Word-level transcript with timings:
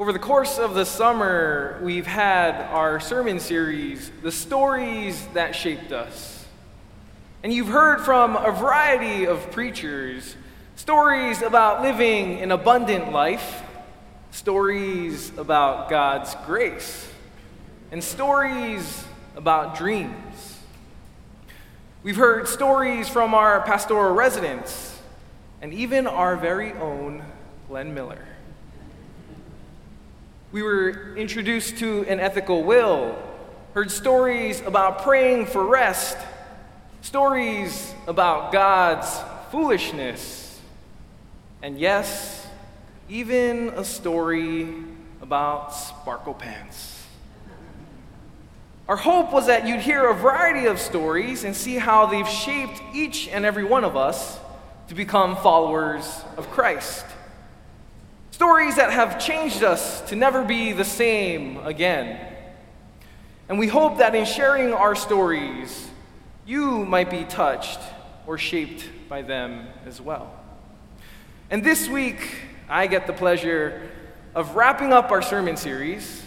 Over 0.00 0.14
the 0.14 0.18
course 0.18 0.58
of 0.58 0.72
the 0.72 0.86
summer, 0.86 1.78
we've 1.82 2.06
had 2.06 2.54
our 2.72 3.00
sermon 3.00 3.38
series, 3.38 4.10
The 4.22 4.32
Stories 4.32 5.26
That 5.34 5.54
Shaped 5.54 5.92
Us. 5.92 6.46
And 7.42 7.52
you've 7.52 7.68
heard 7.68 8.00
from 8.00 8.34
a 8.34 8.50
variety 8.50 9.26
of 9.26 9.50
preachers 9.50 10.36
stories 10.74 11.42
about 11.42 11.82
living 11.82 12.40
an 12.40 12.50
abundant 12.50 13.12
life, 13.12 13.62
stories 14.30 15.36
about 15.36 15.90
God's 15.90 16.34
grace, 16.46 17.06
and 17.92 18.02
stories 18.02 19.04
about 19.36 19.76
dreams. 19.76 20.60
We've 22.02 22.16
heard 22.16 22.48
stories 22.48 23.06
from 23.06 23.34
our 23.34 23.60
pastoral 23.60 24.14
residents 24.14 24.98
and 25.60 25.74
even 25.74 26.06
our 26.06 26.38
very 26.38 26.72
own 26.72 27.22
Glenn 27.68 27.92
Miller. 27.92 28.29
We 30.52 30.62
were 30.62 31.16
introduced 31.16 31.78
to 31.78 32.04
an 32.08 32.18
ethical 32.18 32.64
will, 32.64 33.16
heard 33.72 33.88
stories 33.88 34.60
about 34.62 35.02
praying 35.02 35.46
for 35.46 35.64
rest, 35.64 36.18
stories 37.02 37.94
about 38.08 38.50
God's 38.50 39.08
foolishness, 39.52 40.60
and 41.62 41.78
yes, 41.78 42.48
even 43.08 43.68
a 43.76 43.84
story 43.84 44.74
about 45.22 45.72
sparkle 45.72 46.34
pants. 46.34 47.06
Our 48.88 48.96
hope 48.96 49.32
was 49.32 49.46
that 49.46 49.68
you'd 49.68 49.78
hear 49.78 50.10
a 50.10 50.14
variety 50.14 50.66
of 50.66 50.80
stories 50.80 51.44
and 51.44 51.54
see 51.54 51.76
how 51.76 52.06
they've 52.06 52.28
shaped 52.28 52.82
each 52.92 53.28
and 53.28 53.44
every 53.44 53.62
one 53.62 53.84
of 53.84 53.96
us 53.96 54.40
to 54.88 54.96
become 54.96 55.36
followers 55.36 56.24
of 56.36 56.50
Christ. 56.50 57.04
Stories 58.40 58.76
that 58.76 58.90
have 58.90 59.18
changed 59.18 59.62
us 59.62 60.00
to 60.08 60.16
never 60.16 60.42
be 60.42 60.72
the 60.72 60.82
same 60.82 61.58
again. 61.58 62.18
And 63.50 63.58
we 63.58 63.68
hope 63.68 63.98
that 63.98 64.14
in 64.14 64.24
sharing 64.24 64.72
our 64.72 64.94
stories, 64.94 65.90
you 66.46 66.86
might 66.86 67.10
be 67.10 67.24
touched 67.24 67.80
or 68.26 68.38
shaped 68.38 68.88
by 69.10 69.20
them 69.20 69.66
as 69.84 70.00
well. 70.00 70.32
And 71.50 71.62
this 71.62 71.86
week, 71.86 72.38
I 72.66 72.86
get 72.86 73.06
the 73.06 73.12
pleasure 73.12 73.90
of 74.34 74.56
wrapping 74.56 74.90
up 74.90 75.10
our 75.10 75.20
sermon 75.20 75.58
series 75.58 76.22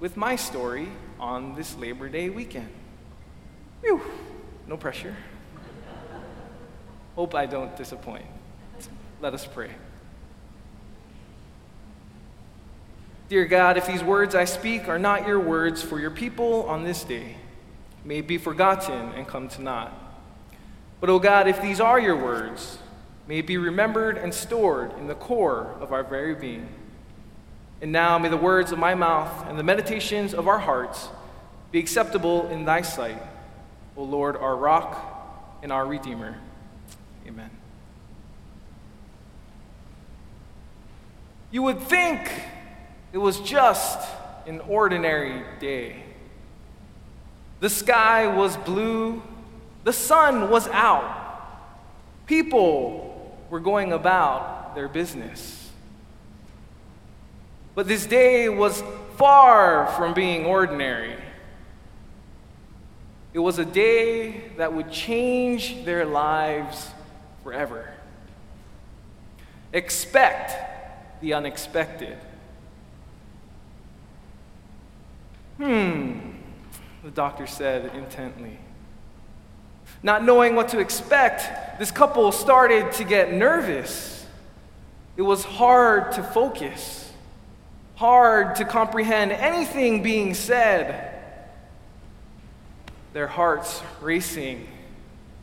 with 0.00 0.18
my 0.18 0.36
story 0.36 0.90
on 1.18 1.54
this 1.54 1.74
Labor 1.78 2.10
Day 2.10 2.28
weekend. 2.28 2.68
Whew, 3.80 4.02
no 4.66 4.76
pressure. 4.76 5.16
Hope 7.16 7.34
I 7.34 7.46
don't 7.46 7.74
disappoint. 7.74 8.26
Let 9.22 9.32
us 9.32 9.46
pray. 9.46 9.70
Dear 13.28 13.44
God, 13.44 13.76
if 13.76 13.86
these 13.86 14.02
words 14.02 14.34
I 14.34 14.46
speak 14.46 14.88
are 14.88 14.98
not 14.98 15.26
your 15.26 15.38
words 15.38 15.82
for 15.82 16.00
your 16.00 16.10
people 16.10 16.62
on 16.62 16.82
this 16.82 17.04
day, 17.04 17.36
may 18.02 18.22
be 18.22 18.38
forgotten 18.38 19.12
and 19.12 19.28
come 19.28 19.48
to 19.48 19.60
naught. 19.60 19.92
But, 20.98 21.10
O 21.10 21.14
oh 21.14 21.18
God, 21.18 21.46
if 21.46 21.60
these 21.60 21.78
are 21.78 22.00
your 22.00 22.16
words, 22.16 22.78
may 23.26 23.40
it 23.40 23.46
be 23.46 23.58
remembered 23.58 24.16
and 24.16 24.32
stored 24.32 24.96
in 24.98 25.08
the 25.08 25.14
core 25.14 25.76
of 25.78 25.92
our 25.92 26.02
very 26.02 26.34
being. 26.34 26.68
And 27.82 27.92
now 27.92 28.18
may 28.18 28.30
the 28.30 28.36
words 28.38 28.72
of 28.72 28.78
my 28.78 28.94
mouth 28.94 29.46
and 29.46 29.58
the 29.58 29.62
meditations 29.62 30.32
of 30.32 30.48
our 30.48 30.58
hearts 30.58 31.08
be 31.70 31.78
acceptable 31.78 32.48
in 32.48 32.64
thy 32.64 32.80
sight, 32.80 33.22
O 33.94 34.04
Lord, 34.04 34.36
our 34.36 34.56
rock 34.56 35.58
and 35.62 35.70
our 35.70 35.86
Redeemer. 35.86 36.38
Amen. 37.26 37.50
You 41.50 41.62
would 41.62 41.80
think 41.80 42.30
it 43.12 43.18
was 43.18 43.40
just 43.40 43.98
an 44.46 44.60
ordinary 44.60 45.42
day. 45.60 46.02
The 47.60 47.70
sky 47.70 48.26
was 48.26 48.56
blue, 48.56 49.22
the 49.84 49.92
sun 49.92 50.50
was 50.50 50.68
out. 50.68 51.26
People 52.26 53.36
were 53.50 53.60
going 53.60 53.92
about 53.92 54.74
their 54.74 54.88
business. 54.88 55.70
But 57.74 57.88
this 57.88 58.06
day 58.06 58.48
was 58.48 58.82
far 59.16 59.86
from 59.96 60.12
being 60.14 60.44
ordinary. 60.44 61.16
It 63.32 63.38
was 63.38 63.58
a 63.58 63.64
day 63.64 64.50
that 64.56 64.72
would 64.72 64.90
change 64.90 65.84
their 65.84 66.04
lives 66.04 66.90
forever. 67.42 67.88
Expect 69.72 71.20
the 71.20 71.34
unexpected. 71.34 72.16
Hmm, 75.58 76.18
the 77.02 77.10
doctor 77.10 77.46
said 77.46 77.94
intently. 77.94 78.58
Not 80.02 80.24
knowing 80.24 80.54
what 80.54 80.68
to 80.68 80.78
expect, 80.78 81.78
this 81.78 81.90
couple 81.90 82.30
started 82.30 82.92
to 82.92 83.04
get 83.04 83.32
nervous. 83.32 84.24
It 85.16 85.22
was 85.22 85.44
hard 85.44 86.12
to 86.12 86.22
focus, 86.22 87.12
hard 87.96 88.54
to 88.56 88.64
comprehend 88.64 89.32
anything 89.32 90.02
being 90.02 90.34
said. 90.34 91.16
Their 93.12 93.26
hearts 93.26 93.82
racing, 94.00 94.68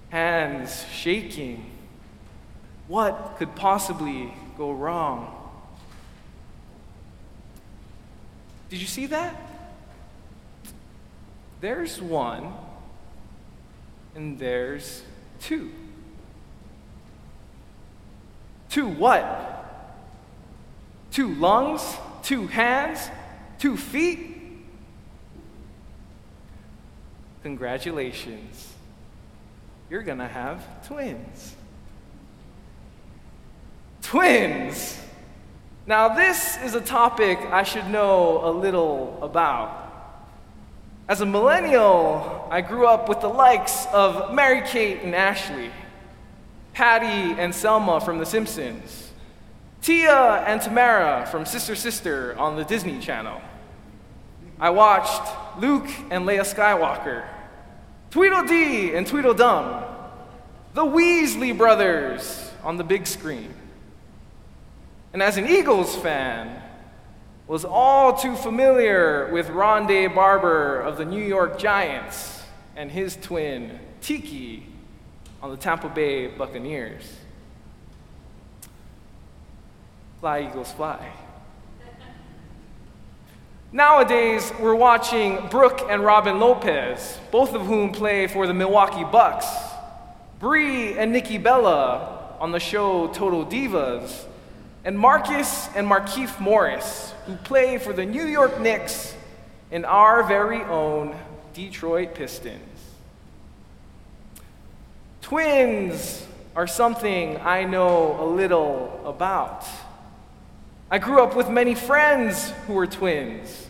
hands 0.09 0.85
shaking. 0.93 1.69
What 2.87 3.35
could 3.37 3.53
possibly 3.55 4.33
go 4.57 4.71
wrong? 4.71 5.33
Did 8.69 8.79
you 8.79 8.87
see 8.87 9.07
that? 9.07 9.44
There's 11.65 11.99
one, 11.99 12.53
and 14.13 14.37
there's 14.37 15.01
two. 15.39 15.71
Two 18.69 18.87
what? 18.87 19.89
Two 21.09 21.33
lungs? 21.33 21.81
Two 22.21 22.45
hands? 22.45 23.09
Two 23.57 23.77
feet? 23.77 24.37
Congratulations. 27.41 28.71
You're 29.89 30.03
going 30.03 30.19
to 30.19 30.27
have 30.27 30.85
twins. 30.85 31.55
Twins! 34.03 35.01
Now, 35.87 36.09
this 36.09 36.59
is 36.63 36.75
a 36.75 36.81
topic 36.81 37.39
I 37.39 37.63
should 37.63 37.87
know 37.87 38.47
a 38.47 38.51
little 38.51 39.17
about. 39.23 39.84
As 41.07 41.21
a 41.21 41.25
millennial, 41.25 42.47
I 42.49 42.61
grew 42.61 42.87
up 42.87 43.07
with 43.07 43.21
the 43.21 43.27
likes 43.27 43.85
of 43.93 44.33
Mary 44.33 44.63
Kate 44.65 45.03
and 45.03 45.13
Ashley, 45.13 45.69
Patty 46.73 47.39
and 47.39 47.53
Selma 47.53 48.01
from 48.01 48.17
The 48.17 48.25
Simpsons, 48.25 49.11
Tia 49.83 50.43
and 50.47 50.59
Tamera 50.59 51.27
from 51.27 51.45
Sister 51.45 51.75
Sister 51.75 52.35
on 52.39 52.55
the 52.55 52.63
Disney 52.63 52.97
Channel. 52.97 53.39
I 54.59 54.71
watched 54.71 55.31
Luke 55.59 55.87
and 56.09 56.25
Leia 56.25 56.41
Skywalker, 56.41 57.23
Tweedledee 58.09 58.95
and 58.95 59.05
Tweedledum, 59.05 59.83
the 60.73 60.85
Weasley 60.85 61.55
brothers 61.55 62.51
on 62.63 62.77
the 62.77 62.83
big 62.83 63.05
screen. 63.05 63.53
And 65.13 65.21
as 65.21 65.37
an 65.37 65.47
Eagles 65.47 65.95
fan, 65.95 66.63
was 67.47 67.63
all 67.63 68.13
too 68.13 68.35
familiar 68.35 69.29
with 69.31 69.47
Rondé 69.47 70.13
Barber 70.13 70.81
of 70.81 70.97
the 70.97 71.05
New 71.05 71.23
York 71.23 71.59
Giants 71.59 72.43
and 72.75 72.91
his 72.91 73.15
twin, 73.17 73.79
Tiki, 74.01 74.65
on 75.43 75.51
the 75.51 75.57
Tampa 75.57 75.89
Bay 75.89 76.27
Buccaneers. 76.27 77.03
Fly, 80.19 80.47
Eagles, 80.49 80.71
fly. 80.71 81.11
Nowadays, 83.71 84.51
we're 84.59 84.73
watching 84.73 85.47
Brook 85.49 85.81
and 85.89 86.03
Robin 86.03 86.39
Lopez, 86.39 87.19
both 87.29 87.53
of 87.53 87.65
whom 87.65 87.91
play 87.91 88.25
for 88.25 88.47
the 88.47 88.53
Milwaukee 88.53 89.03
Bucks, 89.03 89.45
Brie 90.39 90.97
and 90.97 91.11
Nikki 91.11 91.37
Bella 91.37 92.35
on 92.39 92.51
the 92.51 92.59
show 92.59 93.07
Total 93.09 93.45
Divas, 93.45 94.25
and 94.85 94.97
Marcus 94.97 95.67
and 95.75 95.87
Markieff 95.87 96.39
Morris, 96.39 97.13
who 97.25 97.35
play 97.37 97.79
for 97.79 97.91
the 97.91 98.05
New 98.05 98.25
York 98.25 98.61
Knicks 98.61 99.15
and 99.71 99.83
our 99.83 100.21
very 100.23 100.61
own 100.61 101.15
Detroit 101.53 102.13
Pistons. 102.13 102.61
Twins 105.23 106.27
are 106.55 106.67
something 106.67 107.37
I 107.37 107.63
know 107.63 108.15
a 108.21 108.27
little 108.27 109.01
about. 109.05 109.65
I 110.91 110.99
grew 110.99 111.23
up 111.23 111.35
with 111.35 111.49
many 111.49 111.73
friends 111.73 112.51
who 112.67 112.73
were 112.73 112.85
twins 112.85 113.67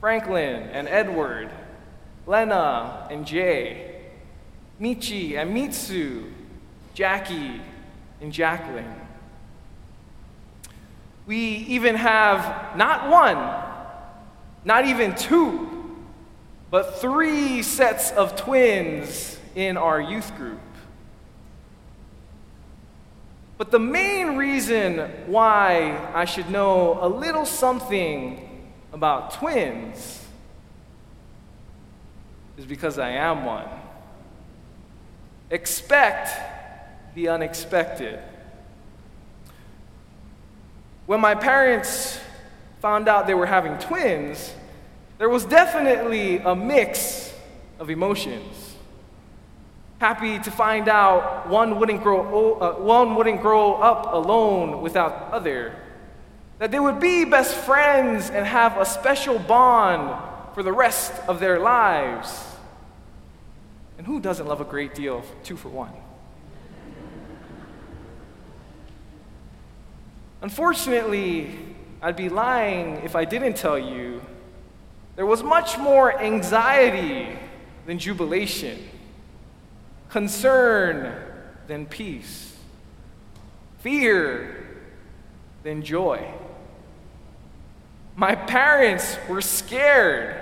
Franklin 0.00 0.62
and 0.70 0.86
Edward, 0.86 1.50
Lena 2.24 3.08
and 3.10 3.26
Jay, 3.26 3.96
Michi 4.80 5.36
and 5.36 5.52
Mitsu, 5.52 6.30
Jackie 6.94 7.60
and 8.20 8.32
Jacqueline. 8.32 9.05
We 11.26 11.38
even 11.38 11.96
have 11.96 12.76
not 12.76 13.10
one, 13.10 13.36
not 14.64 14.86
even 14.86 15.14
two, 15.16 15.98
but 16.70 17.00
three 17.00 17.62
sets 17.62 18.12
of 18.12 18.36
twins 18.36 19.38
in 19.54 19.76
our 19.76 20.00
youth 20.00 20.34
group. 20.36 20.60
But 23.58 23.70
the 23.70 23.78
main 23.78 24.36
reason 24.36 24.98
why 25.26 26.10
I 26.14 26.26
should 26.26 26.50
know 26.50 26.98
a 27.00 27.08
little 27.08 27.46
something 27.46 28.66
about 28.92 29.32
twins 29.32 30.24
is 32.58 32.66
because 32.66 32.98
I 32.98 33.10
am 33.10 33.44
one. 33.44 33.68
Expect 35.50 36.28
the 37.14 37.28
unexpected. 37.28 38.20
When 41.06 41.20
my 41.20 41.34
parents 41.34 42.20
found 42.80 43.08
out 43.08 43.26
they 43.26 43.34
were 43.34 43.46
having 43.46 43.78
twins, 43.78 44.52
there 45.18 45.28
was 45.28 45.44
definitely 45.44 46.38
a 46.38 46.54
mix 46.54 47.32
of 47.78 47.90
emotions 47.90 48.66
happy 49.98 50.38
to 50.38 50.50
find 50.50 50.88
out 50.88 51.48
one 51.48 51.78
wouldn't 51.78 52.02
grow, 52.02 52.54
uh, 52.58 52.74
one 52.74 53.14
wouldn't 53.14 53.40
grow 53.40 53.74
up 53.74 54.12
alone 54.12 54.82
without 54.82 55.30
the 55.30 55.36
other, 55.36 55.74
that 56.58 56.70
they 56.70 56.80
would 56.80 57.00
be 57.00 57.24
best 57.24 57.54
friends 57.54 58.30
and 58.30 58.46
have 58.46 58.76
a 58.78 58.84
special 58.84 59.38
bond 59.38 60.14
for 60.54 60.62
the 60.62 60.72
rest 60.72 61.12
of 61.28 61.40
their 61.40 61.58
lives. 61.58 62.44
And 63.98 64.06
who 64.06 64.20
doesn't 64.20 64.46
love 64.46 64.60
a 64.60 64.64
great 64.64 64.94
deal 64.94 65.18
of 65.18 65.24
two 65.42 65.56
for 65.56 65.68
one? 65.68 65.92
Unfortunately, 70.42 71.58
I'd 72.02 72.16
be 72.16 72.28
lying 72.28 72.96
if 73.04 73.16
I 73.16 73.24
didn't 73.24 73.56
tell 73.56 73.78
you 73.78 74.22
there 75.16 75.26
was 75.26 75.42
much 75.42 75.78
more 75.78 76.20
anxiety 76.20 77.38
than 77.86 77.98
jubilation 77.98 78.78
concern 80.10 81.14
than 81.66 81.86
peace, 81.86 82.56
fear 83.80 84.66
than 85.62 85.82
joy. 85.82 86.32
My 88.14 88.34
parents 88.34 89.18
were 89.28 89.40
scared. 89.40 90.40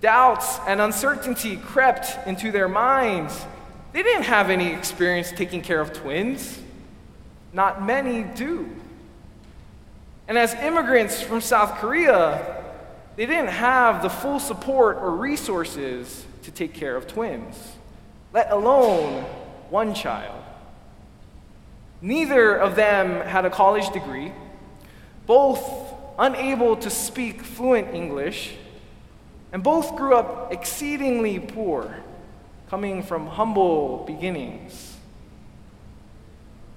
Doubts 0.00 0.58
and 0.66 0.80
uncertainty 0.80 1.56
crept 1.56 2.26
into 2.26 2.52
their 2.52 2.68
minds. 2.68 3.46
They 3.92 4.02
didn't 4.02 4.24
have 4.24 4.50
any 4.50 4.72
experience 4.72 5.32
taking 5.32 5.62
care 5.62 5.80
of 5.80 5.92
twins. 5.92 6.60
Not 7.52 7.84
many 7.84 8.22
do. 8.22 8.68
And 10.26 10.36
as 10.36 10.54
immigrants 10.54 11.22
from 11.22 11.40
South 11.40 11.78
Korea, 11.78 12.64
they 13.16 13.26
didn't 13.26 13.48
have 13.48 14.02
the 14.02 14.10
full 14.10 14.38
support 14.38 14.98
or 14.98 15.10
resources 15.10 16.26
to 16.42 16.50
take 16.50 16.74
care 16.74 16.96
of 16.96 17.06
twins 17.06 17.56
let 18.32 18.50
alone 18.50 19.24
one 19.70 19.94
child. 19.94 20.42
Neither 22.00 22.54
of 22.54 22.76
them 22.76 23.26
had 23.26 23.44
a 23.44 23.50
college 23.50 23.90
degree, 23.92 24.32
both 25.26 25.60
unable 26.18 26.76
to 26.76 26.90
speak 26.90 27.42
fluent 27.42 27.94
English, 27.94 28.54
and 29.52 29.62
both 29.62 29.96
grew 29.96 30.14
up 30.14 30.52
exceedingly 30.52 31.40
poor, 31.40 31.96
coming 32.68 33.02
from 33.02 33.26
humble 33.26 34.04
beginnings. 34.06 34.97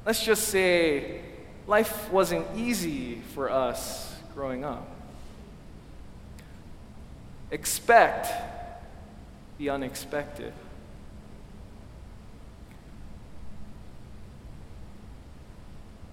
Let's 0.05 0.23
just 0.23 0.47
say 0.47 1.21
life 1.67 2.11
wasn't 2.11 2.47
easy 2.55 3.21
for 3.33 3.51
us 3.51 4.15
growing 4.33 4.63
up. 4.63 4.87
Expect 7.51 8.31
the 9.57 9.69
unexpected. 9.69 10.53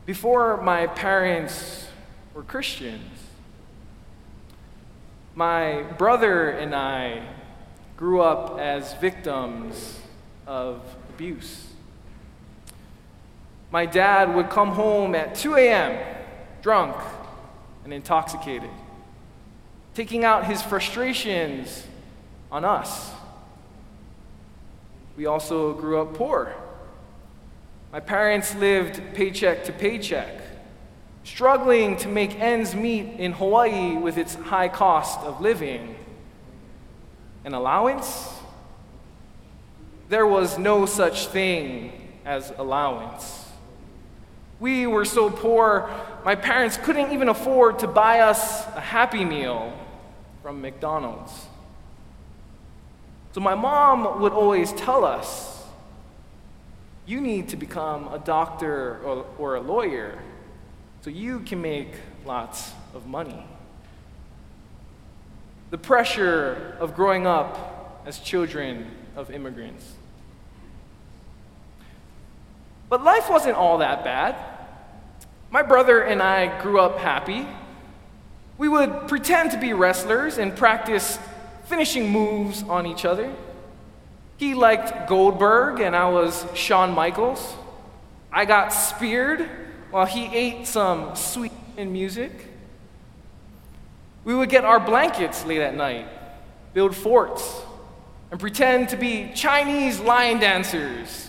Before 0.05 0.61
my 0.62 0.87
parents 0.87 1.87
were 2.34 2.43
Christians, 2.43 3.20
my 5.34 5.82
brother 5.96 6.50
and 6.50 6.75
I 6.75 7.23
grew 7.96 8.20
up 8.20 8.58
as 8.58 8.94
victims 8.94 10.00
of 10.46 10.82
abuse. 11.11 11.68
My 13.70 13.85
dad 13.85 14.35
would 14.35 14.49
come 14.49 14.70
home 14.70 15.15
at 15.15 15.35
2 15.35 15.56
a.m., 15.56 15.99
drunk 16.62 16.97
and 17.85 17.93
intoxicated, 17.93 18.70
taking 19.94 20.25
out 20.25 20.47
his 20.47 20.62
frustrations 20.62 21.87
on 22.50 22.65
us. 22.65 23.11
We 25.17 25.26
also 25.26 25.75
grew 25.75 26.00
up 26.00 26.15
poor. 26.15 26.55
My 27.93 28.00
parents 28.00 28.55
lived 28.55 29.03
paycheck 29.15 29.65
to 29.65 29.73
paycheck, 29.73 30.41
struggling 31.25 31.97
to 31.99 32.09
make 32.09 32.38
ends 32.38 32.75
meet 32.75 33.19
in 33.19 33.32
Hawaii 33.32 33.97
with 33.97 34.17
its 34.17 34.35
high 34.35 34.69
cost 34.69 35.20
of 35.20 35.41
living. 35.41 35.97
An 37.44 37.53
allowance? 37.53 38.31
There 40.09 40.26
was 40.26 40.59
no 40.59 40.87
such 40.87 41.26
thing 41.26 41.93
as 42.25 42.53
allowance. 42.56 43.48
We 44.60 44.87
were 44.87 45.05
so 45.05 45.31
poor, 45.31 45.90
my 46.25 46.34
parents 46.34 46.76
couldn't 46.76 47.12
even 47.12 47.28
afford 47.28 47.78
to 47.81 47.87
buy 47.87 48.20
us 48.20 48.66
a 48.75 48.81
Happy 48.81 49.25
Meal 49.25 49.72
from 50.43 50.60
McDonald's. 50.60 51.32
So 53.32 53.40
my 53.40 53.55
mom 53.55 54.20
would 54.20 54.32
always 54.32 54.72
tell 54.72 55.05
us 55.05 55.62
you 57.06 57.20
need 57.20 57.49
to 57.50 57.56
become 57.56 58.08
a 58.08 58.19
doctor 58.19 59.00
or, 59.05 59.26
or 59.38 59.55
a 59.55 59.60
lawyer 59.60 60.19
so 61.00 61.10
you 61.10 61.40
can 61.40 61.62
make 61.62 61.88
lots 62.26 62.72
of 62.94 63.06
money. 63.06 63.46
The 65.70 65.78
pressure 65.78 66.76
of 66.81 66.94
growing 66.94 67.26
up 67.26 68.02
as 68.06 68.19
children 68.19 68.90
of 69.16 69.31
immigrants. 69.31 69.87
But 72.88 73.05
life 73.05 73.29
wasn't 73.29 73.56
all 73.56 73.79
that 73.79 74.05
bad. 74.05 74.37
My 75.50 75.62
brother 75.62 76.00
and 76.00 76.23
I 76.23 76.61
grew 76.62 76.81
up 76.81 76.99
happy. 76.99 77.46
We 78.56 78.69
would 78.69 79.08
pretend 79.08 79.52
to 79.52 79.58
be 79.58 79.73
wrestlers 79.73 80.39
and 80.39 80.56
practice 80.56 81.19
finishing 81.65 82.10
moves 82.10 82.63
on 82.63 82.86
each 82.86 83.05
other. 83.05 83.32
He 84.36 84.55
liked 84.55 85.08
Goldberg, 85.08 85.81
and 85.81 85.94
I 85.96 86.08
was 86.08 86.46
Shawn 86.55 86.94
Michaels. 86.94 87.55
I 88.32 88.44
got 88.44 88.72
speared 88.72 89.48
while 89.91 90.06
he 90.06 90.27
ate 90.27 90.67
some 90.67 91.17
sweet 91.17 91.53
music. 91.77 92.32
We 94.24 94.34
would 94.34 94.48
get 94.48 94.65
our 94.65 94.81
blankets 94.81 95.44
late 95.44 95.60
at 95.60 95.74
night, 95.74 96.06
build 96.74 96.94
forts, 96.94 97.63
and 98.31 98.39
pretend 98.39 98.91
to 98.91 98.96
be 98.96 99.32
Chinese 99.34 100.01
lion 100.01 100.39
dancers, 100.39 101.28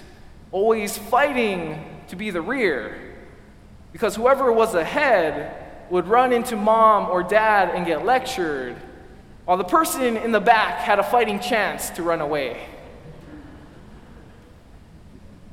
always 0.52 0.98
fighting 0.98 2.02
to 2.08 2.16
be 2.16 2.30
the 2.32 2.42
rear. 2.42 3.16
Because 3.92 4.16
whoever 4.16 4.52
was 4.52 4.76
ahead 4.76 5.56
would 5.90 6.08
run 6.08 6.32
into 6.32 6.56
mom 6.56 7.10
or 7.10 7.24
dad 7.24 7.70
and 7.76 7.86
get 7.86 8.06
lectured, 8.06 8.76
while 9.46 9.58
the 9.58 9.64
person 9.64 10.18
in 10.18 10.32
the 10.32 10.40
back 10.40 10.80
had 10.80 11.00
a 11.00 11.04
fighting 11.04 11.40
chance 11.40 11.90
to 11.92 12.04
run 12.04 12.22
away. 12.22 12.68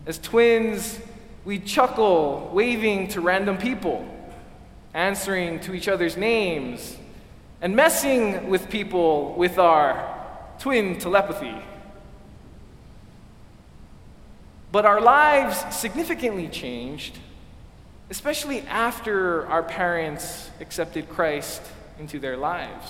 As 0.07 0.19
twins, 0.19 1.01
we 1.45 1.59
chuckle, 1.59 2.51
waving 2.53 3.09
to 3.09 3.21
random 3.21 3.57
people, 3.57 4.07
answering 4.93 5.61
to 5.61 5.75
each 5.75 5.89
other's 5.89 6.17
names, 6.17 6.97
and 7.61 7.75
messing 7.75 8.49
with 8.49 8.69
people 8.69 9.35
with 9.35 9.59
our 9.59 10.15
twin 10.59 10.99
telepathy. 10.99 11.55
But 14.77 14.85
our 14.85 15.01
lives 15.01 15.75
significantly 15.75 16.49
changed, 16.49 17.19
especially 18.11 18.61
after 18.69 19.47
our 19.47 19.63
parents 19.63 20.51
accepted 20.61 21.09
Christ 21.09 21.63
into 21.99 22.19
their 22.19 22.37
lives. 22.37 22.87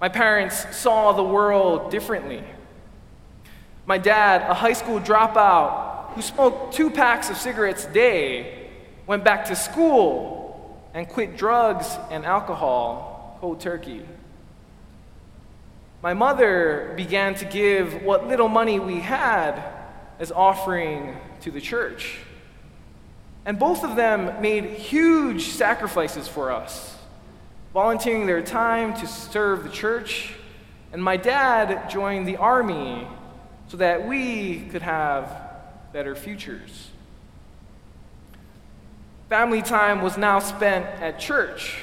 My 0.00 0.08
parents 0.08 0.76
saw 0.76 1.10
the 1.10 1.24
world 1.24 1.90
differently. 1.90 2.44
My 3.86 3.98
dad, 3.98 4.48
a 4.48 4.54
high 4.54 4.74
school 4.74 5.00
dropout 5.00 6.12
who 6.12 6.22
smoked 6.22 6.74
two 6.74 6.90
packs 6.90 7.28
of 7.28 7.36
cigarettes 7.36 7.84
a 7.84 7.92
day, 7.92 8.68
went 9.04 9.24
back 9.24 9.46
to 9.46 9.56
school 9.56 10.80
and 10.94 11.08
quit 11.08 11.36
drugs 11.36 11.98
and 12.12 12.24
alcohol 12.24 13.36
cold 13.40 13.58
turkey. 13.58 14.06
My 16.02 16.14
mother 16.14 16.94
began 16.96 17.34
to 17.34 17.44
give 17.44 18.04
what 18.04 18.28
little 18.28 18.48
money 18.48 18.78
we 18.78 19.00
had 19.00 19.74
as 20.18 20.32
offering 20.32 21.16
to 21.40 21.50
the 21.50 21.60
church. 21.60 22.18
And 23.44 23.58
both 23.58 23.84
of 23.84 23.96
them 23.96 24.42
made 24.42 24.64
huge 24.64 25.46
sacrifices 25.48 26.28
for 26.28 26.52
us, 26.52 26.96
volunteering 27.72 28.26
their 28.26 28.42
time 28.42 28.94
to 28.94 29.06
serve 29.06 29.64
the 29.64 29.70
church. 29.70 30.34
And 30.92 31.02
my 31.02 31.16
dad 31.16 31.88
joined 31.88 32.26
the 32.26 32.36
army 32.36 33.06
so 33.68 33.76
that 33.78 34.06
we 34.06 34.60
could 34.70 34.82
have 34.82 35.34
better 35.92 36.14
futures. 36.14 36.88
Family 39.28 39.60
time 39.60 40.00
was 40.00 40.16
now 40.16 40.38
spent 40.38 40.86
at 41.02 41.18
church, 41.18 41.76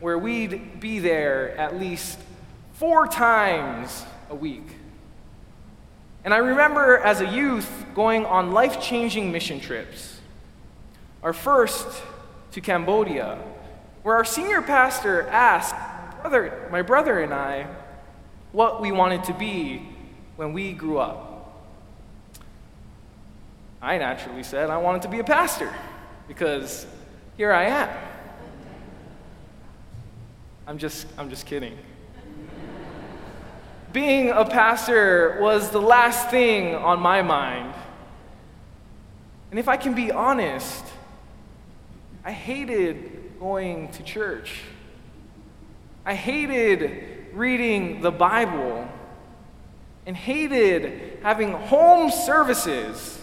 where 0.00 0.18
we'd 0.18 0.80
be 0.80 0.98
there 0.98 1.56
at 1.56 1.78
least 1.78 2.18
four 2.74 3.06
times 3.06 4.04
a 4.28 4.34
week. 4.34 4.66
And 6.24 6.34
I 6.34 6.38
remember 6.38 6.98
as 6.98 7.20
a 7.20 7.26
youth 7.26 7.86
going 7.94 8.26
on 8.26 8.52
life 8.52 8.80
changing 8.80 9.32
mission 9.32 9.60
trips. 9.60 10.20
Our 11.22 11.32
first 11.32 12.02
to 12.52 12.60
Cambodia, 12.60 13.38
where 14.02 14.16
our 14.16 14.24
senior 14.24 14.62
pastor 14.62 15.26
asked 15.28 15.74
brother, 16.20 16.68
my 16.70 16.82
brother 16.82 17.20
and 17.20 17.32
I 17.32 17.66
what 18.52 18.80
we 18.80 18.92
wanted 18.92 19.24
to 19.24 19.34
be 19.34 19.88
when 20.36 20.52
we 20.52 20.72
grew 20.72 20.98
up. 20.98 21.26
I 23.82 23.96
naturally 23.98 24.42
said 24.42 24.68
I 24.68 24.76
wanted 24.76 25.02
to 25.02 25.08
be 25.08 25.20
a 25.20 25.24
pastor 25.24 25.72
because 26.28 26.86
here 27.36 27.52
I 27.52 27.64
am. 27.64 27.88
I'm 30.66 30.78
just, 30.78 31.06
I'm 31.16 31.30
just 31.30 31.46
kidding. 31.46 31.76
Being 33.92 34.30
a 34.30 34.44
pastor 34.44 35.38
was 35.40 35.70
the 35.70 35.80
last 35.80 36.30
thing 36.30 36.76
on 36.76 37.00
my 37.00 37.22
mind. 37.22 37.74
And 39.50 39.58
if 39.58 39.66
I 39.68 39.76
can 39.76 39.94
be 39.94 40.12
honest, 40.12 40.84
I 42.24 42.30
hated 42.30 43.40
going 43.40 43.90
to 43.92 44.02
church. 44.04 44.60
I 46.04 46.14
hated 46.14 47.34
reading 47.34 48.00
the 48.00 48.12
Bible 48.12 48.88
and 50.06 50.16
hated 50.16 51.18
having 51.22 51.52
home 51.52 52.10
services 52.12 53.18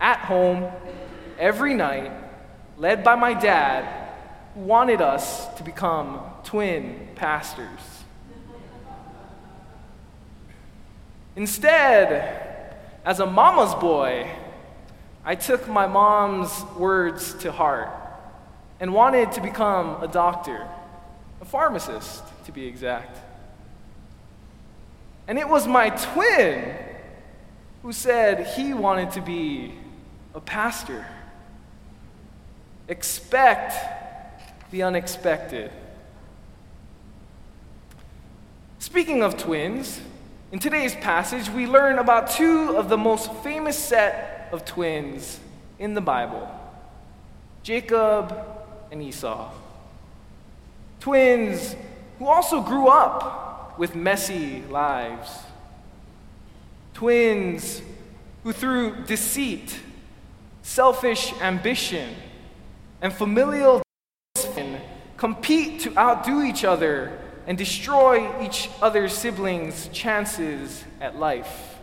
at 0.00 0.18
home 0.18 0.70
every 1.38 1.72
night, 1.72 2.12
led 2.76 3.04
by 3.04 3.14
my 3.14 3.32
dad, 3.32 4.10
who 4.54 4.60
wanted 4.60 5.00
us 5.00 5.48
to 5.54 5.62
become 5.62 6.20
twin 6.44 7.08
pastors. 7.14 7.93
Instead, 11.36 12.76
as 13.04 13.20
a 13.20 13.26
mama's 13.26 13.74
boy, 13.74 14.30
I 15.24 15.34
took 15.34 15.68
my 15.68 15.86
mom's 15.86 16.64
words 16.76 17.34
to 17.34 17.50
heart 17.50 17.90
and 18.78 18.92
wanted 18.92 19.32
to 19.32 19.40
become 19.40 20.02
a 20.02 20.08
doctor, 20.08 20.68
a 21.40 21.44
pharmacist 21.44 22.22
to 22.44 22.52
be 22.52 22.66
exact. 22.66 23.18
And 25.26 25.38
it 25.38 25.48
was 25.48 25.66
my 25.66 25.90
twin 25.90 26.76
who 27.82 27.92
said 27.92 28.46
he 28.48 28.74
wanted 28.74 29.10
to 29.12 29.20
be 29.20 29.74
a 30.34 30.40
pastor. 30.40 31.06
Expect 32.88 33.74
the 34.70 34.82
unexpected. 34.82 35.70
Speaking 38.78 39.22
of 39.22 39.38
twins, 39.38 40.00
in 40.52 40.58
today's 40.58 40.94
passage, 40.94 41.48
we 41.48 41.66
learn 41.66 41.98
about 41.98 42.30
two 42.30 42.76
of 42.76 42.88
the 42.88 42.96
most 42.96 43.32
famous 43.42 43.78
set 43.78 44.48
of 44.52 44.64
twins 44.64 45.40
in 45.78 45.94
the 45.94 46.00
Bible 46.00 46.48
Jacob 47.62 48.36
and 48.92 49.02
Esau. 49.02 49.50
Twins 51.00 51.74
who 52.18 52.26
also 52.26 52.60
grew 52.60 52.88
up 52.88 53.78
with 53.78 53.94
messy 53.94 54.62
lives. 54.70 55.30
Twins 56.92 57.82
who, 58.44 58.52
through 58.52 59.04
deceit, 59.04 59.80
selfish 60.62 61.32
ambition, 61.40 62.14
and 63.02 63.12
familial 63.12 63.82
compete 65.16 65.80
to 65.80 65.96
outdo 65.98 66.42
each 66.42 66.64
other 66.64 67.18
and 67.46 67.58
destroy 67.58 68.42
each 68.42 68.70
other's 68.80 69.12
siblings' 69.12 69.88
chances 69.88 70.84
at 71.00 71.18
life. 71.18 71.76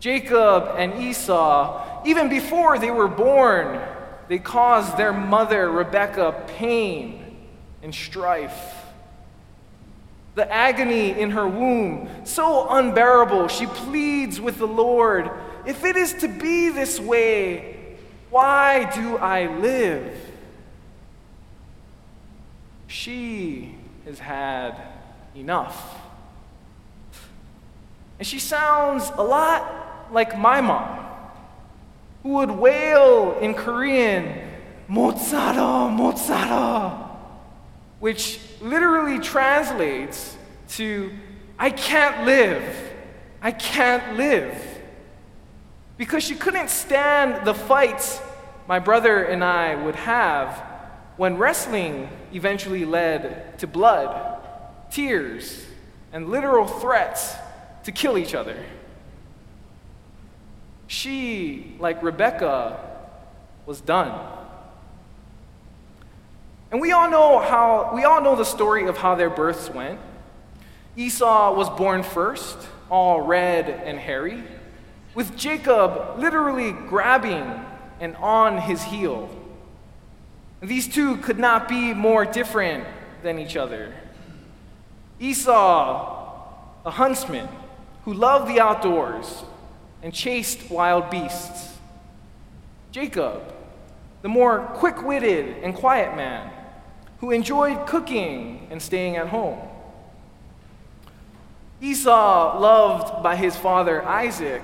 Jacob 0.00 0.74
and 0.78 0.94
Esau, 0.94 2.02
even 2.06 2.28
before 2.28 2.78
they 2.78 2.90
were 2.90 3.08
born, 3.08 3.80
they 4.28 4.38
caused 4.38 4.96
their 4.96 5.12
mother, 5.12 5.70
Rebekah, 5.70 6.44
pain 6.56 7.36
and 7.82 7.94
strife. 7.94 8.76
The 10.36 10.50
agony 10.50 11.10
in 11.10 11.32
her 11.32 11.46
womb, 11.46 12.08
so 12.24 12.68
unbearable, 12.68 13.48
she 13.48 13.66
pleads 13.66 14.40
with 14.40 14.58
the 14.58 14.66
Lord 14.66 15.30
If 15.66 15.84
it 15.84 15.96
is 15.96 16.14
to 16.14 16.28
be 16.28 16.70
this 16.70 16.98
way, 16.98 17.98
why 18.30 18.90
do 18.94 19.18
I 19.18 19.46
live? 19.58 20.29
She 22.90 23.72
has 24.04 24.18
had 24.18 24.74
enough. 25.36 25.96
And 28.18 28.26
she 28.26 28.40
sounds 28.40 29.12
a 29.16 29.22
lot 29.22 30.08
like 30.12 30.36
my 30.36 30.60
mom 30.60 31.06
who 32.24 32.30
would 32.30 32.50
wail 32.50 33.38
in 33.40 33.54
Korean, 33.54 34.26
Motsara, 34.88 35.88
Motsara, 35.88 37.08
which 38.00 38.40
literally 38.60 39.20
translates 39.20 40.36
to, 40.70 41.12
I 41.60 41.70
can't 41.70 42.26
live, 42.26 42.92
I 43.40 43.52
can't 43.52 44.16
live. 44.16 44.52
Because 45.96 46.24
she 46.24 46.34
couldn't 46.34 46.70
stand 46.70 47.46
the 47.46 47.54
fights 47.54 48.20
my 48.66 48.80
brother 48.80 49.22
and 49.22 49.44
I 49.44 49.76
would 49.76 49.94
have 49.94 50.69
when 51.20 51.36
wrestling 51.36 52.08
eventually 52.32 52.86
led 52.86 53.58
to 53.58 53.66
blood, 53.66 54.38
tears, 54.90 55.66
and 56.14 56.30
literal 56.30 56.66
threats 56.66 57.34
to 57.84 57.92
kill 57.92 58.16
each 58.16 58.34
other. 58.34 58.56
She, 60.86 61.76
like 61.78 62.02
Rebecca, 62.02 62.80
was 63.66 63.82
done. 63.82 64.18
And 66.70 66.80
we 66.80 66.90
all 66.92 67.10
know 67.10 67.38
how 67.38 67.90
we 67.94 68.04
all 68.04 68.22
know 68.22 68.34
the 68.34 68.46
story 68.46 68.86
of 68.86 68.96
how 68.96 69.14
their 69.14 69.28
births 69.28 69.68
went. 69.68 70.00
Esau 70.96 71.52
was 71.52 71.68
born 71.68 72.02
first, 72.02 72.56
all 72.90 73.20
red 73.20 73.68
and 73.68 73.98
hairy, 73.98 74.42
with 75.14 75.36
Jacob 75.36 76.18
literally 76.18 76.72
grabbing 76.72 77.62
and 78.00 78.16
on 78.16 78.56
his 78.56 78.82
heel. 78.82 79.28
These 80.60 80.88
two 80.88 81.16
could 81.18 81.38
not 81.38 81.68
be 81.68 81.94
more 81.94 82.24
different 82.24 82.86
than 83.22 83.38
each 83.38 83.56
other. 83.56 83.94
Esau, 85.18 86.42
a 86.84 86.90
huntsman 86.90 87.48
who 88.04 88.14
loved 88.14 88.48
the 88.48 88.60
outdoors, 88.60 89.44
and 90.02 90.12
chased 90.12 90.70
wild 90.70 91.10
beasts. 91.10 91.76
Jacob, 92.90 93.42
the 94.22 94.28
more 94.28 94.60
quick 94.74 95.02
witted 95.02 95.62
and 95.62 95.74
quiet 95.74 96.16
man, 96.16 96.50
who 97.20 97.30
enjoyed 97.30 97.86
cooking 97.86 98.66
and 98.70 98.80
staying 98.80 99.16
at 99.16 99.28
home. 99.28 99.58
Esau, 101.82 102.58
loved 102.58 103.22
by 103.22 103.36
his 103.36 103.56
father 103.56 104.02
Isaac, 104.02 104.62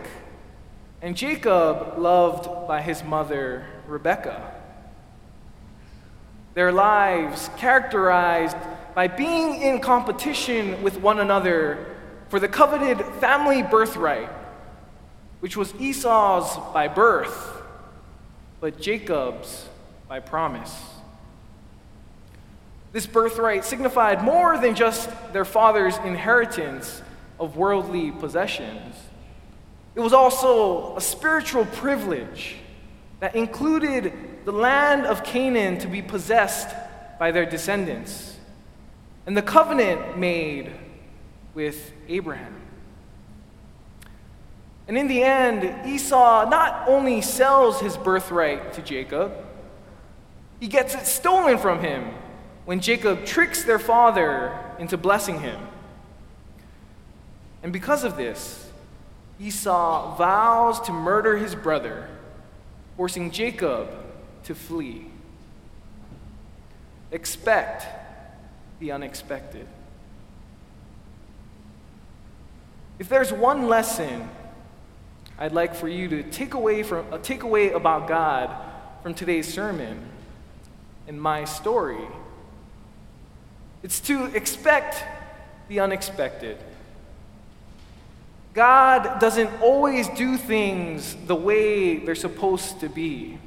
and 1.00 1.16
Jacob, 1.16 1.98
loved 1.98 2.66
by 2.66 2.82
his 2.82 3.04
mother 3.04 3.66
Rebekah. 3.86 4.55
Their 6.56 6.72
lives 6.72 7.50
characterized 7.58 8.56
by 8.94 9.08
being 9.08 9.60
in 9.60 9.78
competition 9.78 10.82
with 10.82 10.98
one 10.98 11.20
another 11.20 11.94
for 12.30 12.40
the 12.40 12.48
coveted 12.48 12.98
family 13.20 13.62
birthright 13.62 14.30
which 15.40 15.54
was 15.54 15.74
Esau's 15.74 16.56
by 16.72 16.88
birth, 16.88 17.62
but 18.58 18.80
Jacob's 18.80 19.68
by 20.08 20.18
promise. 20.18 20.74
This 22.92 23.06
birthright 23.06 23.62
signified 23.62 24.24
more 24.24 24.56
than 24.56 24.74
just 24.74 25.10
their 25.34 25.44
father's 25.44 25.98
inheritance 25.98 27.02
of 27.38 27.58
worldly 27.58 28.12
possessions. 28.12 28.96
It 29.94 30.00
was 30.00 30.14
also 30.14 30.96
a 30.96 31.02
spiritual 31.02 31.66
privilege 31.66 32.56
that 33.20 33.34
included 33.34 34.12
the 34.44 34.52
land 34.52 35.06
of 35.06 35.24
Canaan 35.24 35.78
to 35.78 35.88
be 35.88 36.02
possessed 36.02 36.74
by 37.18 37.30
their 37.30 37.46
descendants 37.46 38.36
and 39.26 39.36
the 39.36 39.42
covenant 39.42 40.16
made 40.16 40.72
with 41.52 41.92
Abraham. 42.08 42.54
And 44.88 44.96
in 44.96 45.08
the 45.08 45.22
end, 45.22 45.86
Esau 45.86 46.48
not 46.48 46.88
only 46.88 47.20
sells 47.20 47.80
his 47.80 47.96
birthright 47.96 48.72
to 48.74 48.82
Jacob, 48.82 49.32
he 50.60 50.68
gets 50.68 50.94
it 50.94 51.06
stolen 51.06 51.58
from 51.58 51.80
him 51.80 52.14
when 52.66 52.80
Jacob 52.80 53.26
tricks 53.26 53.64
their 53.64 53.80
father 53.80 54.56
into 54.78 54.96
blessing 54.96 55.40
him. 55.40 55.60
And 57.64 57.72
because 57.72 58.04
of 58.04 58.16
this, 58.16 58.70
Esau 59.40 60.16
vows 60.16 60.80
to 60.82 60.92
murder 60.92 61.36
his 61.36 61.56
brother, 61.56 62.08
forcing 62.96 63.30
Jacob 63.30 63.88
to 64.44 64.54
flee. 64.54 65.06
Expect 67.12 67.86
the 68.80 68.92
unexpected. 68.92 69.66
If 72.98 73.08
there's 73.08 73.32
one 73.32 73.68
lesson 73.68 74.28
I'd 75.38 75.52
like 75.52 75.74
for 75.74 75.88
you 75.88 76.08
to 76.08 76.22
take 76.22 76.54
away, 76.54 76.82
from, 76.82 77.12
uh, 77.12 77.18
take 77.18 77.42
away 77.42 77.72
about 77.72 78.08
God 78.08 78.50
from 79.02 79.12
today's 79.12 79.52
sermon 79.52 80.00
and 81.06 81.20
my 81.20 81.44
story, 81.44 82.08
it's 83.82 84.00
to 84.00 84.24
expect 84.34 85.04
the 85.68 85.80
unexpected. 85.80 86.56
God 88.56 89.20
doesn't 89.20 89.50
always 89.60 90.08
do 90.08 90.38
things 90.38 91.14
the 91.26 91.36
way 91.36 91.98
they're 91.98 92.14
supposed 92.14 92.80
to 92.80 92.88
be. 92.88 93.38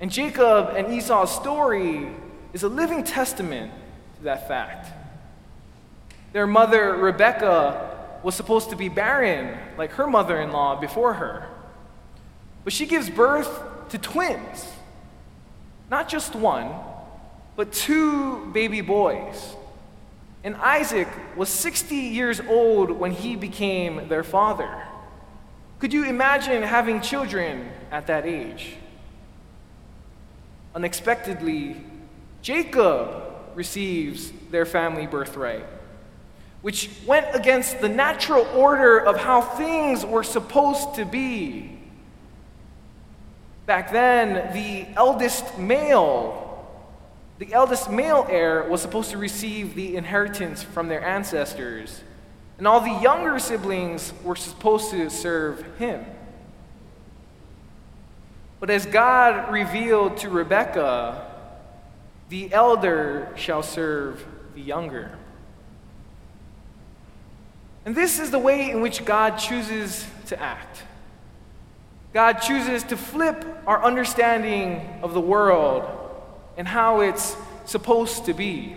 And 0.00 0.10
Jacob 0.10 0.74
and 0.74 0.92
Esau's 0.92 1.32
story 1.32 2.08
is 2.52 2.64
a 2.64 2.68
living 2.68 3.04
testament 3.04 3.70
to 4.16 4.24
that 4.24 4.48
fact. 4.48 4.88
Their 6.32 6.48
mother, 6.48 6.92
Rebecca, 6.96 8.18
was 8.24 8.34
supposed 8.34 8.70
to 8.70 8.76
be 8.76 8.88
barren, 8.88 9.56
like 9.78 9.92
her 9.92 10.08
mother 10.08 10.40
in 10.40 10.50
law 10.50 10.74
before 10.80 11.14
her. 11.14 11.48
But 12.64 12.72
she 12.72 12.84
gives 12.84 13.08
birth 13.08 13.62
to 13.90 13.98
twins. 13.98 14.66
Not 15.88 16.08
just 16.08 16.34
one, 16.34 16.72
but 17.54 17.72
two 17.72 18.46
baby 18.46 18.80
boys. 18.80 19.54
And 20.44 20.56
Isaac 20.56 21.08
was 21.36 21.48
60 21.48 21.94
years 21.94 22.40
old 22.40 22.90
when 22.90 23.12
he 23.12 23.36
became 23.36 24.08
their 24.08 24.22
father. 24.22 24.84
Could 25.78 25.92
you 25.92 26.04
imagine 26.04 26.62
having 26.62 27.00
children 27.00 27.70
at 27.90 28.06
that 28.06 28.24
age? 28.26 28.76
Unexpectedly, 30.74 31.76
Jacob 32.42 33.24
receives 33.54 34.32
their 34.50 34.64
family 34.64 35.06
birthright 35.06 35.64
which 36.62 36.90
went 37.06 37.26
against 37.34 37.80
the 37.80 37.88
natural 37.88 38.44
order 38.54 38.98
of 38.98 39.16
how 39.16 39.40
things 39.40 40.04
were 40.04 40.24
supposed 40.24 40.94
to 40.96 41.04
be. 41.04 41.78
Back 43.66 43.92
then, 43.92 44.52
the 44.52 44.86
eldest 44.96 45.58
male, 45.58 46.47
the 47.38 47.52
eldest 47.52 47.90
male 47.90 48.26
heir 48.28 48.68
was 48.68 48.82
supposed 48.82 49.10
to 49.12 49.18
receive 49.18 49.74
the 49.74 49.96
inheritance 49.96 50.62
from 50.62 50.88
their 50.88 51.04
ancestors, 51.04 52.02
and 52.58 52.66
all 52.66 52.80
the 52.80 53.00
younger 53.00 53.38
siblings 53.38 54.12
were 54.24 54.34
supposed 54.34 54.90
to 54.90 55.08
serve 55.08 55.64
him. 55.78 56.04
But 58.58 58.70
as 58.70 58.86
God 58.86 59.52
revealed 59.52 60.16
to 60.18 60.30
Rebekah, 60.30 61.26
the 62.28 62.52
elder 62.52 63.32
shall 63.36 63.62
serve 63.62 64.26
the 64.54 64.60
younger. 64.60 65.16
And 67.84 67.94
this 67.94 68.18
is 68.18 68.32
the 68.32 68.38
way 68.38 68.70
in 68.70 68.80
which 68.80 69.04
God 69.04 69.36
chooses 69.36 70.04
to 70.26 70.42
act. 70.42 70.82
God 72.12 72.34
chooses 72.40 72.82
to 72.84 72.96
flip 72.96 73.44
our 73.66 73.82
understanding 73.84 75.00
of 75.02 75.14
the 75.14 75.20
world 75.20 75.97
and 76.58 76.68
how 76.68 77.00
it's 77.00 77.36
supposed 77.64 78.26
to 78.26 78.34
be. 78.34 78.76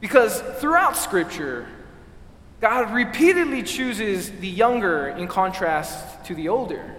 Because 0.00 0.40
throughout 0.58 0.96
Scripture, 0.96 1.68
God 2.60 2.92
repeatedly 2.92 3.62
chooses 3.62 4.30
the 4.30 4.48
younger 4.48 5.08
in 5.08 5.28
contrast 5.28 6.24
to 6.24 6.34
the 6.34 6.48
older. 6.48 6.96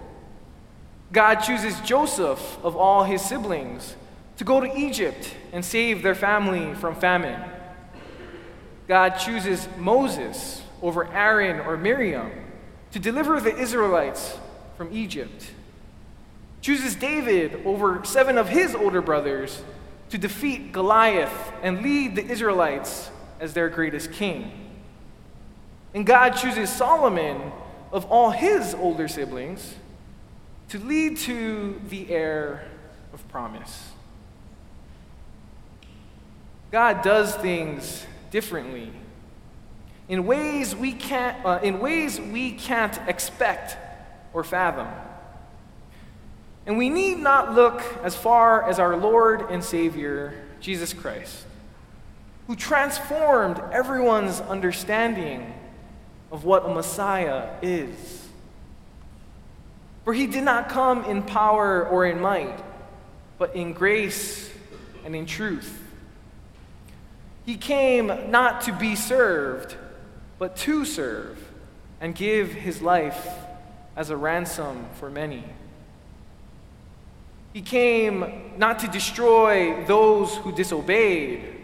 God 1.12 1.36
chooses 1.36 1.78
Joseph 1.80 2.58
of 2.62 2.76
all 2.76 3.04
his 3.04 3.20
siblings 3.20 3.96
to 4.38 4.44
go 4.44 4.60
to 4.60 4.78
Egypt 4.78 5.34
and 5.52 5.64
save 5.64 6.02
their 6.02 6.14
family 6.14 6.74
from 6.74 6.94
famine. 6.94 7.40
God 8.88 9.10
chooses 9.10 9.68
Moses 9.78 10.62
over 10.82 11.10
Aaron 11.12 11.60
or 11.60 11.76
Miriam 11.76 12.30
to 12.92 12.98
deliver 12.98 13.40
the 13.40 13.56
Israelites 13.56 14.38
from 14.76 14.92
Egypt. 14.92 15.50
Chooses 16.64 16.94
David 16.94 17.60
over 17.66 18.02
seven 18.06 18.38
of 18.38 18.48
his 18.48 18.74
older 18.74 19.02
brothers 19.02 19.62
to 20.08 20.16
defeat 20.16 20.72
Goliath 20.72 21.52
and 21.62 21.82
lead 21.82 22.16
the 22.16 22.24
Israelites 22.24 23.10
as 23.38 23.52
their 23.52 23.68
greatest 23.68 24.12
king. 24.12 24.50
And 25.92 26.06
God 26.06 26.30
chooses 26.30 26.70
Solomon 26.70 27.52
of 27.92 28.06
all 28.06 28.30
his 28.30 28.72
older 28.72 29.08
siblings 29.08 29.74
to 30.70 30.78
lead 30.78 31.18
to 31.18 31.78
the 31.90 32.10
heir 32.10 32.66
of 33.12 33.28
promise. 33.28 33.90
God 36.72 37.02
does 37.02 37.34
things 37.34 38.06
differently 38.30 38.90
in 40.08 40.24
ways 40.24 40.74
we 40.74 40.94
can't, 40.94 41.44
uh, 41.44 41.60
in 41.62 41.78
ways 41.78 42.18
we 42.18 42.52
can't 42.52 42.98
expect 43.06 43.76
or 44.32 44.42
fathom. 44.42 44.88
And 46.66 46.78
we 46.78 46.88
need 46.88 47.18
not 47.18 47.54
look 47.54 47.82
as 48.02 48.16
far 48.16 48.62
as 48.68 48.78
our 48.78 48.96
Lord 48.96 49.50
and 49.50 49.62
Savior, 49.62 50.34
Jesus 50.60 50.92
Christ, 50.92 51.44
who 52.46 52.56
transformed 52.56 53.60
everyone's 53.70 54.40
understanding 54.40 55.52
of 56.32 56.44
what 56.44 56.64
a 56.64 56.68
Messiah 56.72 57.50
is. 57.60 58.26
For 60.04 60.14
he 60.14 60.26
did 60.26 60.44
not 60.44 60.68
come 60.68 61.04
in 61.04 61.22
power 61.22 61.86
or 61.86 62.06
in 62.06 62.20
might, 62.20 62.62
but 63.38 63.54
in 63.54 63.72
grace 63.72 64.50
and 65.04 65.14
in 65.14 65.26
truth. 65.26 65.82
He 67.44 67.56
came 67.56 68.30
not 68.30 68.62
to 68.62 68.72
be 68.72 68.96
served, 68.96 69.76
but 70.38 70.56
to 70.56 70.84
serve 70.84 71.38
and 72.00 72.14
give 72.14 72.52
his 72.52 72.80
life 72.80 73.28
as 73.96 74.10
a 74.10 74.16
ransom 74.16 74.86
for 74.94 75.10
many. 75.10 75.44
He 77.54 77.62
came 77.62 78.52
not 78.58 78.80
to 78.80 78.88
destroy 78.88 79.84
those 79.84 80.34
who 80.38 80.50
disobeyed, 80.50 81.54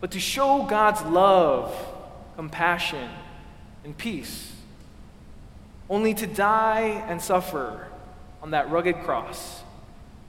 but 0.00 0.10
to 0.12 0.18
show 0.18 0.62
God's 0.62 1.02
love, 1.02 1.76
compassion, 2.34 3.10
and 3.84 3.96
peace. 3.96 4.54
Only 5.90 6.14
to 6.14 6.26
die 6.26 7.04
and 7.08 7.20
suffer 7.20 7.88
on 8.42 8.52
that 8.52 8.70
rugged 8.70 8.96
cross, 9.00 9.62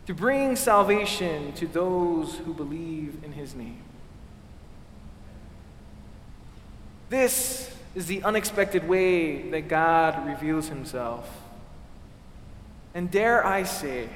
to 0.05 0.13
bring 0.13 0.57
salvation 0.57 1.53
to 1.53 1.65
those 1.65 2.35
who 2.35 2.53
believe 2.53 3.23
in 3.23 3.31
his 3.31 3.55
name. 3.55 3.81
This 7.09 7.73
is 7.95 8.07
the 8.07 8.21
unexpected 8.23 8.85
way 8.85 9.49
that 9.49 9.69
God 9.69 10.27
reveals 10.27 10.67
himself. 10.67 11.29
And 12.93 13.09
dare 13.09 13.45
I 13.45 13.63
say, 13.63 14.09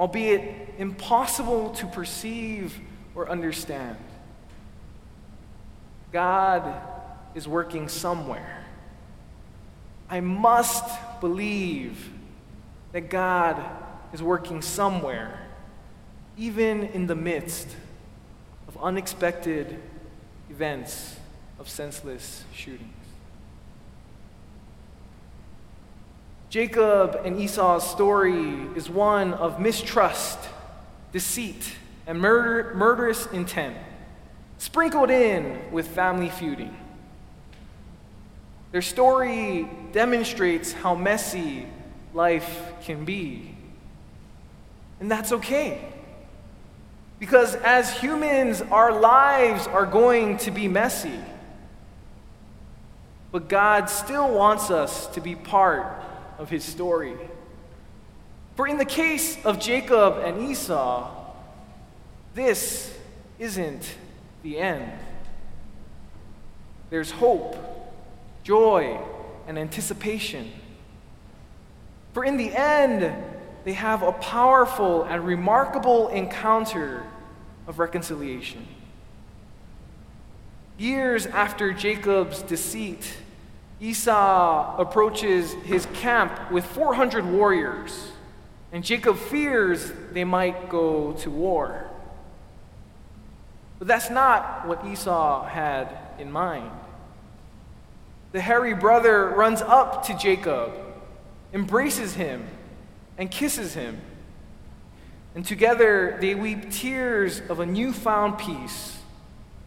albeit 0.00 0.74
impossible 0.78 1.70
to 1.72 1.86
perceive 1.86 2.80
or 3.14 3.28
understand, 3.28 3.98
God 6.10 6.74
is 7.34 7.46
working 7.46 7.86
somewhere. 7.86 8.64
I 10.08 10.20
must 10.20 11.20
believe 11.20 12.10
that 12.92 13.10
God 13.10 13.62
is 14.14 14.22
working 14.22 14.62
somewhere, 14.62 15.38
even 16.38 16.82
in 16.84 17.06
the 17.06 17.14
midst 17.14 17.68
of 18.66 18.82
unexpected 18.82 19.78
events 20.48 21.16
of 21.58 21.68
senseless 21.68 22.44
shootings. 22.54 22.99
Jacob 26.50 27.20
and 27.24 27.40
Esau's 27.40 27.88
story 27.88 28.56
is 28.74 28.90
one 28.90 29.34
of 29.34 29.60
mistrust, 29.60 30.36
deceit, 31.12 31.76
and 32.08 32.18
murder, 32.18 32.74
murderous 32.74 33.26
intent, 33.26 33.76
sprinkled 34.58 35.10
in 35.10 35.60
with 35.70 35.86
family 35.86 36.28
feuding. 36.28 36.76
Their 38.72 38.82
story 38.82 39.70
demonstrates 39.92 40.72
how 40.72 40.96
messy 40.96 41.66
life 42.14 42.62
can 42.82 43.04
be. 43.04 43.54
And 44.98 45.08
that's 45.08 45.30
okay. 45.30 45.80
Because 47.20 47.54
as 47.54 47.96
humans, 47.96 48.60
our 48.60 48.92
lives 48.92 49.68
are 49.68 49.86
going 49.86 50.38
to 50.38 50.50
be 50.50 50.66
messy. 50.66 51.20
but 53.30 53.48
God 53.48 53.88
still 53.88 54.28
wants 54.34 54.72
us 54.72 55.06
to 55.08 55.20
be 55.20 55.36
part 55.36 55.86
of 56.40 56.48
his 56.48 56.64
story. 56.64 57.14
For 58.56 58.66
in 58.66 58.78
the 58.78 58.84
case 58.84 59.36
of 59.44 59.60
Jacob 59.60 60.22
and 60.24 60.50
Esau, 60.50 61.08
this 62.34 62.96
isn't 63.38 63.94
the 64.42 64.58
end. 64.58 64.90
There's 66.88 67.10
hope, 67.10 67.56
joy, 68.42 68.98
and 69.46 69.58
anticipation. 69.58 70.50
For 72.14 72.24
in 72.24 72.38
the 72.38 72.52
end, 72.54 73.14
they 73.64 73.74
have 73.74 74.02
a 74.02 74.12
powerful 74.12 75.02
and 75.02 75.24
remarkable 75.26 76.08
encounter 76.08 77.04
of 77.66 77.78
reconciliation. 77.78 78.66
Years 80.78 81.26
after 81.26 81.74
Jacob's 81.74 82.40
deceit, 82.42 83.18
Esau 83.80 84.76
approaches 84.76 85.54
his 85.64 85.86
camp 85.94 86.50
with 86.50 86.66
400 86.66 87.24
warriors, 87.24 88.12
and 88.72 88.84
Jacob 88.84 89.16
fears 89.16 89.90
they 90.12 90.24
might 90.24 90.68
go 90.68 91.12
to 91.12 91.30
war. 91.30 91.90
But 93.78 93.88
that's 93.88 94.10
not 94.10 94.68
what 94.68 94.84
Esau 94.84 95.46
had 95.46 95.96
in 96.18 96.30
mind. 96.30 96.70
The 98.32 98.40
hairy 98.40 98.74
brother 98.74 99.30
runs 99.30 99.62
up 99.62 100.04
to 100.06 100.16
Jacob, 100.16 100.72
embraces 101.54 102.14
him, 102.14 102.46
and 103.16 103.30
kisses 103.30 103.72
him. 103.72 104.00
And 105.34 105.44
together 105.44 106.18
they 106.20 106.34
weep 106.34 106.70
tears 106.70 107.40
of 107.48 107.60
a 107.60 107.66
newfound 107.66 108.38
peace 108.38 108.98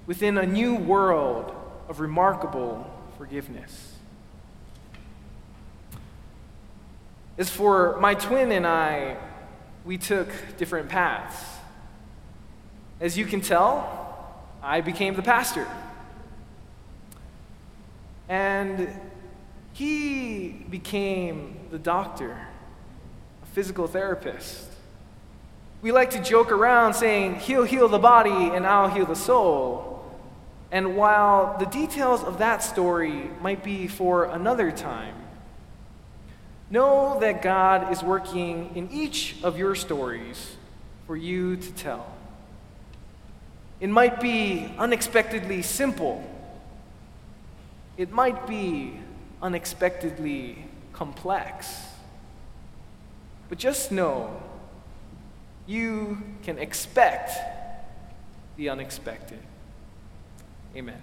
within 0.05 0.37
a 0.37 0.45
new 0.45 0.75
world 0.75 1.51
of 1.89 1.99
remarkable 1.99 2.89
forgiveness. 3.17 3.92
As 7.37 7.49
for 7.49 7.97
my 7.99 8.13
twin 8.13 8.51
and 8.51 8.67
I, 8.67 9.17
we 9.85 9.97
took 9.97 10.29
different 10.57 10.89
paths. 10.89 11.43
As 13.01 13.17
you 13.17 13.25
can 13.25 13.41
tell, 13.41 14.43
I 14.61 14.81
became 14.81 15.15
the 15.15 15.21
pastor. 15.21 15.67
And 18.29 18.87
he 19.73 20.65
became 20.69 21.57
the 21.71 21.79
doctor, 21.79 22.47
a 23.41 23.45
physical 23.47 23.87
therapist. 23.87 24.67
We 25.81 25.91
like 25.91 26.11
to 26.11 26.21
joke 26.21 26.51
around 26.51 26.93
saying, 26.93 27.35
He'll 27.35 27.63
heal 27.65 27.89
the 27.89 27.99
body 27.99 28.31
and 28.31 28.65
I'll 28.65 28.89
heal 28.89 29.05
the 29.05 29.15
soul. 29.15 30.05
And 30.71 30.95
while 30.95 31.57
the 31.57 31.65
details 31.65 32.23
of 32.23 32.37
that 32.37 32.63
story 32.63 33.29
might 33.41 33.63
be 33.63 33.87
for 33.87 34.25
another 34.25 34.71
time, 34.71 35.15
know 36.73 37.19
that 37.21 37.41
God 37.41 37.93
is 37.93 38.03
working 38.03 38.71
in 38.75 38.89
each 38.91 39.35
of 39.43 39.57
your 39.57 39.75
stories 39.75 40.55
for 41.07 41.15
you 41.15 41.55
to 41.55 41.71
tell. 41.73 42.05
It 43.79 43.89
might 43.89 44.19
be 44.19 44.73
unexpectedly 44.77 45.61
simple 45.61 46.29
it 47.97 48.11
might 48.11 48.47
be 48.47 48.99
unexpectedly 49.41 50.65
complex. 50.93 51.71
But 53.49 53.59
just 53.59 53.91
know 53.91 54.41
you 55.67 56.21
can 56.43 56.57
expect 56.57 57.31
the 58.57 58.69
unexpected. 58.69 59.39
Amen. 60.75 61.01